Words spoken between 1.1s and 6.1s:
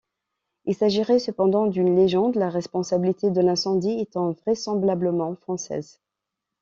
cependant d'une légende, la responsabilité de l'incendie étant vraisemblablement française.